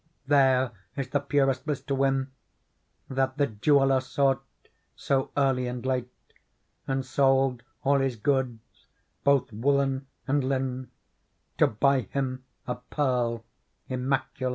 There 0.25 0.71
is 0.97 1.09
the 1.09 1.19
purest 1.19 1.63
bliss 1.67 1.79
to 1.83 1.93
win. 1.93 2.31
That 3.07 3.37
the 3.37 3.45
jeweller 3.45 4.01
sought 4.01 4.43
so 4.95 5.29
early 5.37 5.67
and 5.67 5.85
late. 5.85 6.09
And 6.87 7.05
sold 7.05 7.61
all 7.83 7.99
his 7.99 8.15
goods, 8.15 8.87
both 9.23 9.53
woollen 9.53 10.07
and 10.27 10.43
linne,^ 10.43 10.87
To 11.59 11.67
buy 11.67 11.99
him 12.13 12.45
a 12.65 12.77
Pearl 12.77 13.45
Immaculate. 13.89 14.49